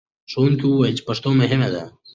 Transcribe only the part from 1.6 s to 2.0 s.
ده.